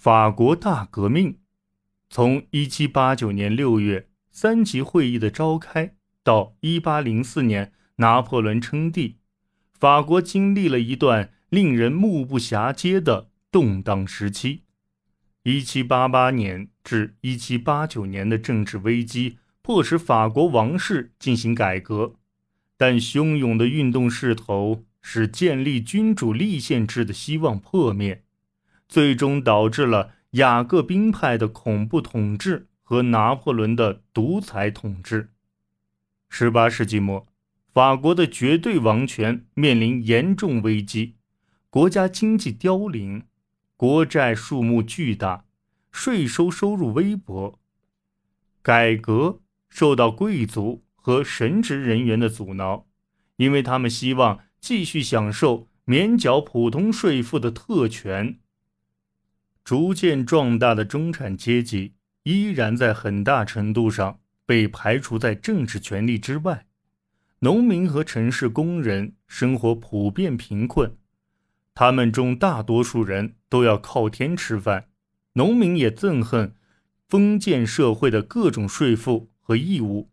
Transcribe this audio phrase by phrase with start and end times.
[0.00, 1.38] 法国大革命。
[2.08, 9.16] 从1789年6月三级会议的召开到1804年拿破仑称帝，
[9.74, 14.62] 法国经历了一段令人目不暇接的动荡时期。
[15.42, 22.14] 1788年至1789年的政治危机迫使法国王室进行改革，
[22.76, 28.22] 但汹涌的运动势头使建立君主立宪制的希望破灭，
[28.88, 35.30] 最终导致了雅各宾派的恐怖统治和拿破仑的独裁统治。
[36.30, 37.26] 18世纪末，
[37.72, 41.16] 法国的绝对王权面临严重危机，
[41.70, 43.24] 国家经济凋零。
[43.76, 45.44] 国债数目巨大，
[45.92, 47.60] 税收收入微薄，
[48.60, 52.88] 改革受到贵族和神职人员的阻挠，
[53.36, 58.40] 因为他们希望继续享受免缴普通税赋的特权。
[59.68, 66.64] 逐渐壮大的中产阶级依然在很大程度上被排除在政治权力之外，
[67.40, 70.96] 农民和城市工人生活普遍贫困。
[71.74, 74.86] 他们中大多数人都要靠天吃饭，
[75.34, 76.54] 农民也憎恨
[77.06, 80.08] 封建社会的各种税赋和义务，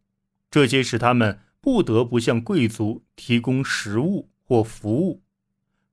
[0.52, 5.23] 这些使他们不得不向贵族提供食物或服务。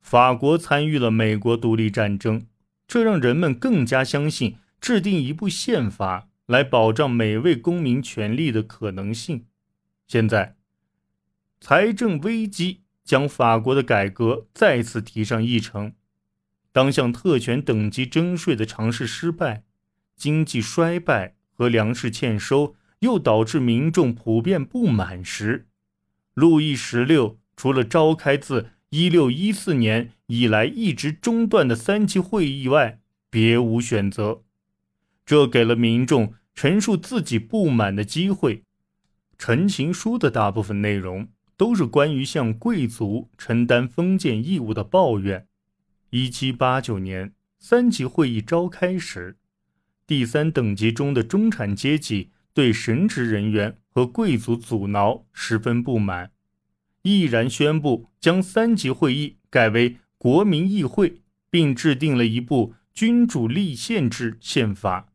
[0.01, 2.45] 法国参与了美国独立战争，
[2.93, 9.47] 这让人们更加相信制定一部宪法来保障每位公民权利的可能性。
[10.07, 10.57] 现在，
[11.59, 12.83] 财政危机。
[13.03, 15.95] 将法国的改革再次提上议程。
[16.71, 19.65] 当向特权等级征税的尝试失败，
[20.15, 25.67] 经济衰败和粮食欠收又导致民众普遍不满时，
[26.35, 34.45] 路易十六除了召开自1614年以来一直中断的三级会议外，别无选择。
[35.27, 38.63] 这给了民众陈述自己不满的机会。
[39.37, 41.29] 陈情书的大部分内容。
[41.55, 45.47] 都是关于向贵族承担封建义务的抱怨。
[46.11, 49.37] 一七八九年三级会议召开时，
[50.05, 56.33] 第三等级中的中产阶级对神职人员和贵族阻挠十分不满，
[57.03, 65.13] 毅然宣布将三级会议改为国民议会，并制定了一部君主立宪制宪法。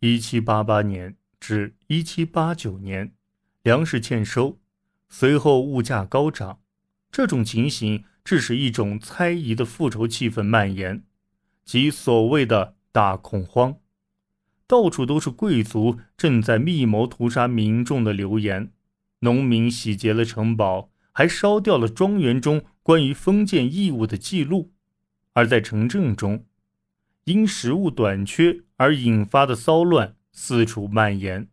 [0.00, 3.12] 一七八八年至一七八九年，
[3.62, 4.58] 粮食欠收。
[5.08, 6.60] 随后，物价高涨，
[7.10, 11.04] 这种情形致使一种猜疑的复仇气氛蔓延，
[11.64, 13.76] 即所谓的大恐慌。
[14.66, 18.72] 到处都是贵族正在密谋屠杀民众的流言，
[19.18, 24.72] 农民洗劫了城堡，还烧掉了庄园中关于封建义务的记录。
[25.34, 26.44] 而在城镇中，
[27.24, 31.48] 因食物短缺而引发的骚乱四处蔓延。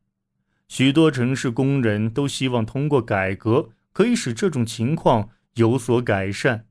[0.68, 6.68] 许多城市工人都希望通过改革可以使这种情况有所改善，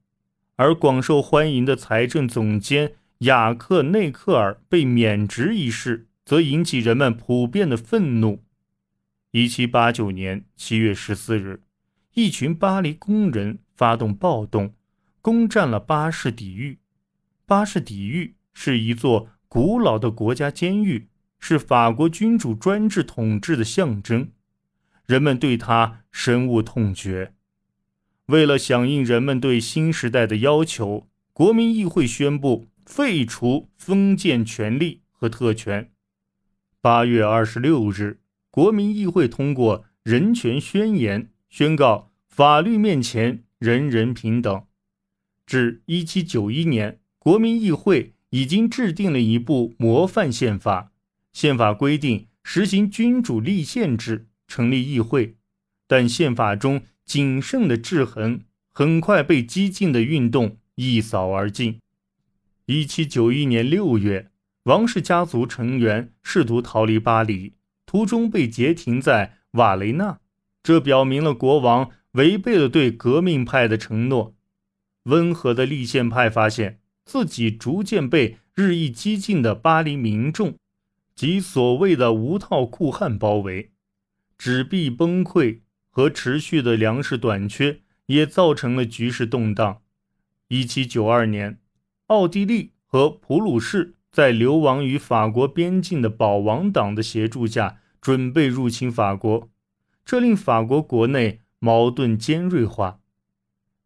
[0.56, 8.44] 而广受欢迎的财政总监雅克内克尔被免职一事，则引起人们普遍的愤怒。
[9.31, 11.62] 一七八九年七月十四日，
[12.19, 14.75] 一群巴黎工人发动暴动，
[15.21, 16.81] 攻占了巴士底狱。
[17.47, 21.06] 巴士底狱是一座古老的国家监狱。
[21.39, 24.33] 是法国君主专制统治的象征，
[25.06, 27.34] 人们对他深恶痛绝。
[28.27, 35.93] 为了响应人们对新时代的要求，国民议会宣布废除封建权力和特权。
[36.81, 38.19] 八月二十六日，
[38.50, 42.07] 国民议会通过人权宣言，宣告
[42.38, 44.62] 法律面前人人平等。
[45.44, 50.93] 至一七九一年，国民议会已经制定了一部模范宪法。
[51.32, 55.34] 宪法规定实行君主立宪制，成立议会，
[55.88, 61.81] 但宪法中谨慎的制衡很快被激进的运动一扫而尽。
[62.66, 64.31] 一七九一年六月，
[64.62, 67.55] 王室家族成员试图逃离巴黎，
[67.85, 70.20] 途中被截停在瓦雷纳，
[70.62, 74.34] 这表明了国王违背了对革命派的承诺。
[75.05, 80.56] 温和的立宪派发现自己逐渐被日益激进的巴黎民众。
[81.14, 83.72] 及所谓的无套酷汉包围，
[84.37, 89.82] 纸币崩溃和持续的粮食短缺也造成了局势动荡。
[90.46, 91.58] 一七九二年，
[92.06, 99.50] 奥地利和普鲁士在流亡于法国边境的保王党的协助下，准备入侵法国，
[100.04, 103.00] 这令法国国内矛盾尖锐化。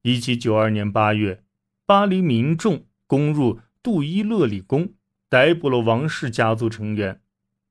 [0.02, 1.42] 一七九二年八月，
[1.86, 4.94] 巴黎民众攻入杜伊勒里宫。
[5.28, 7.22] 逮捕了王室家族成员。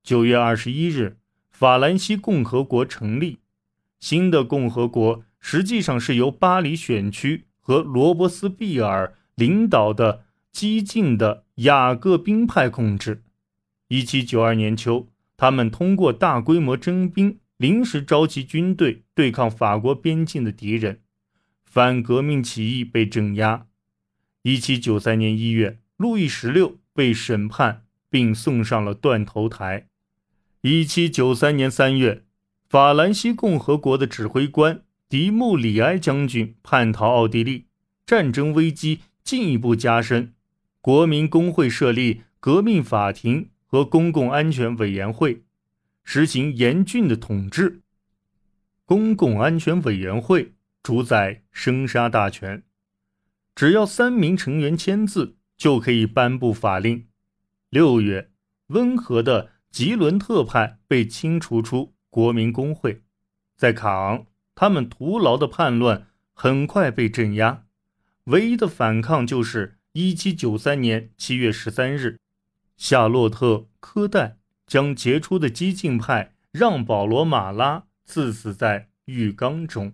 [0.02, 1.18] 九月二十一日，
[1.52, 3.38] 法兰西共和国成立。
[4.00, 13.22] 新的共和国实际上是由巴黎选区和罗伯斯庇尔领导的激进的雅各宾派控制。
[13.90, 15.08] 一七九二年秋，
[15.38, 21.02] 他们通过大规模征兵，临时召集军队对抗法国边境的敌人。
[21.64, 23.68] 反革命起义被镇压。
[24.42, 29.88] 一七九三年一月，路易十六被审判并送上了断头台。
[30.62, 32.24] 一七九三年三月，
[32.68, 37.68] 法兰西共和国的指挥官迪穆里埃将军叛逃奥地利，
[38.08, 40.34] 战争危机进一步加深。
[40.82, 45.44] 国民工会设立革命法庭和公共安全委员会，
[46.04, 47.82] 实行严峻的统治。
[48.92, 50.56] 公共安全委员会。
[50.84, 52.64] 主宰生杀大权，
[53.56, 57.08] 只要三名成员签字，就可以颁布法令。
[57.70, 58.32] 六月，
[58.68, 63.04] 温和的吉伦特派被清除出国民工会，
[63.56, 67.64] 在卡昂，他们徒劳的叛乱很快被镇压。
[68.26, 72.20] 唯一的反抗就是1793年7月13日，
[72.76, 73.48] 夏洛特·
[73.80, 74.36] 科代
[74.68, 79.94] 将杰出的激进派让·保罗·马拉刺死在浴缸中。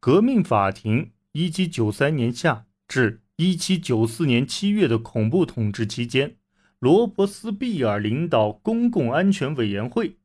[0.00, 6.38] 革命法庭1793年夏至1794年7月的恐怖统治期间，
[6.78, 10.16] 罗伯斯庇尔领导公共安全委员会。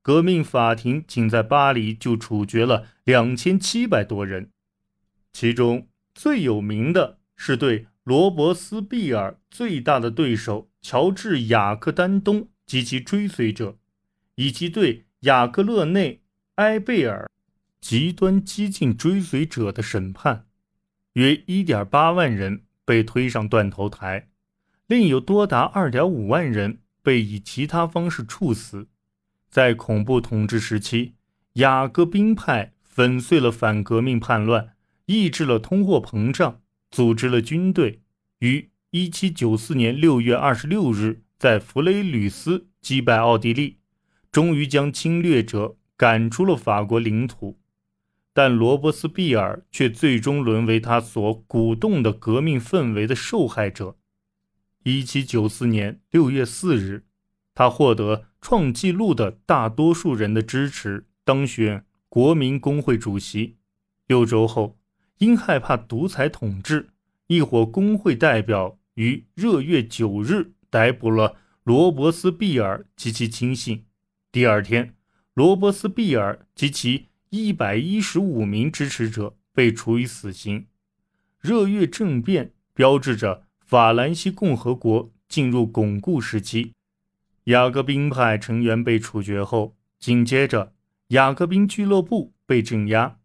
[0.00, 4.48] 革命法庭仅在巴黎就处决了2700多人，
[5.34, 13.76] 其中最有名的是对罗伯斯庇尔最大的对手乔治·雅克·丹东及其追随者，
[14.36, 16.14] 以及对雅克勒内·
[16.56, 17.28] 埃贝尔。
[17.80, 20.46] 极端激进追随者的审判，
[21.12, 24.30] 约1.8万人被推上断头台，
[24.86, 28.88] 另有多达2.5万人被以其他方式处死。
[29.50, 31.12] 在恐怖统治时期，
[31.54, 34.74] 雅各宾派粉碎了反革命叛乱，
[35.04, 38.00] 抑制了通货膨胀，组织了军队，
[38.38, 43.76] 于1794年6月26日在弗雷吕斯击败奥地利，
[44.32, 47.58] 终于将侵略者赶出了法国领土。
[48.32, 53.96] 但罗伯斯庇尔却最终沦为他所鼓动的革命氛围的受害者。
[54.82, 57.04] 一七九四年六月四日，
[57.54, 63.56] 他获得创纪录的大多数人的支持，当选国民工会主席。
[64.08, 64.76] 六周后，
[65.18, 66.90] 因害怕独裁统治，
[67.28, 73.84] 一伙工会代表于热月九日逮捕了罗伯斯庇尔及其亲信。
[74.32, 74.93] 第二天，
[75.34, 77.06] 罗伯斯庇尔及其。
[77.36, 80.66] 一百一十五名支持者被处以死刑。
[81.40, 86.74] 热月政变标志着法兰西共和国进入巩固时期。
[87.44, 90.74] 雅各宾派成员被处决后，紧接着
[91.08, 93.18] 雅各宾俱乐部被镇压，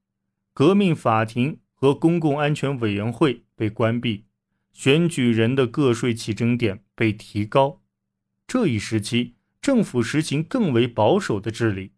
[0.56, 4.26] 革命法庭和公共安全委员会被关闭，
[4.74, 7.80] 选举人的个税起征点被提高。
[8.48, 11.92] 这一时期，政府实行更为保守的治理。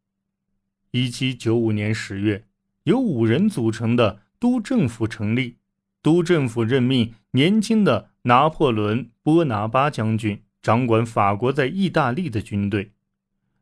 [0.94, 2.44] 一七九五年十月，
[2.84, 5.56] 由五人组成的督政府成立。
[6.04, 12.92] 督政府任命年轻的拿破仑·波拿巴将军掌管法国在意大利的军队。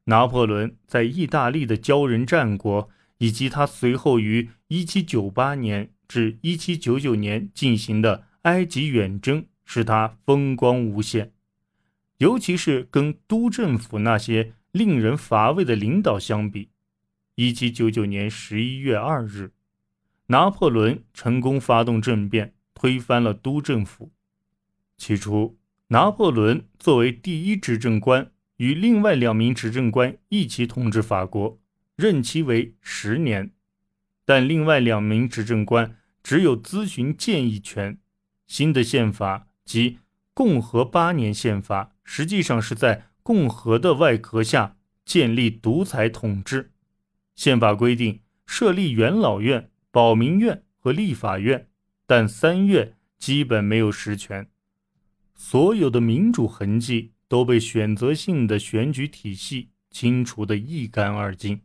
[0.06, 2.90] 拿破仑在意大利的骄人战果，
[3.20, 11.32] 以及他随后于一七九八年至一七九九年进行的埃及远征，使他风光无限。
[12.18, 16.70] 尤其是跟督政府那些令人乏味的领导相比。
[17.42, 19.54] 一七九九年十一月二日，
[20.26, 24.12] 拿破仑成功发动政变，推翻了督政府。
[24.98, 31.58] 起初，拿破仑作为第一执政官，与另外两名执政官一起统治法国，
[31.96, 33.52] 任期为十年。
[34.26, 37.98] 但另外两名执政官只有咨询建议权。
[38.48, 40.00] 新的宪法即
[40.34, 46.72] 共和八年宪法实际上是在共和的外壳下建立独裁统治。
[47.40, 51.70] 宪法规定设立元老院、保民院和立法院，
[52.06, 54.50] 但三院基本没有实权。
[55.36, 61.62] 所有的民主痕迹都被选择性的选举体系清除得一干二净。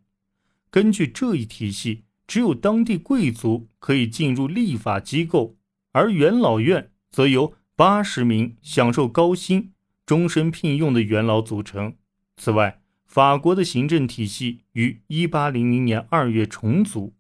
[0.71, 5.57] 根据这一体系，只有当地贵族可以进入立法机构，
[5.91, 9.73] 而元老院则由八十名享受高薪、
[10.07, 11.97] 终身聘用的元老组成。
[12.37, 12.81] 此外，
[13.15, 17.15] 法国的行政体系于1800年2月重组，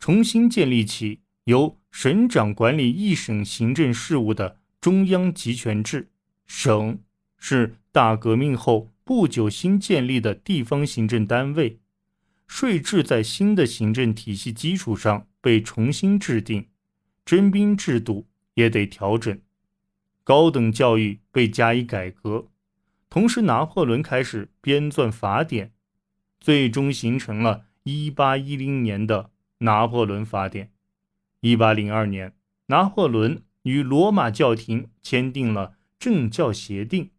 [0.00, 6.10] 重新建立起由省长管理一省行政事务的中央集权制。
[6.44, 6.98] 省
[7.36, 11.78] 是大革命后不久新建立的地方行政单位，
[12.48, 16.66] 税制在新的行政体系基础上被重新制定，
[17.24, 19.40] 征兵制度也得调整，
[20.24, 22.48] 高等教育被加以改革。
[23.18, 25.72] 同时，拿破仑开始编纂法典，
[26.38, 29.24] 最终形成了1810年的
[29.58, 30.70] 《拿破仑法典》。
[31.58, 32.32] 1802年，
[32.66, 37.10] 拿破仑与罗马教廷签订了政教协定，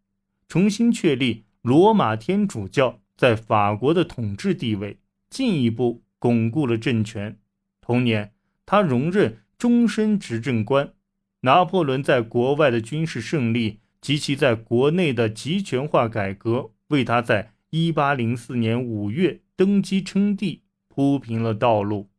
[0.48, 7.38] 重新确立罗马天主教在法国的统治地位，进一步巩固了政权。
[7.82, 8.32] 同年，
[8.64, 10.94] 他荣任终身执政官。
[11.42, 13.80] 拿破仑在国外的军事胜利。
[14.00, 22.09] 及其在国内的集权化改革，为他在1804年5月登基称帝铺平了道路。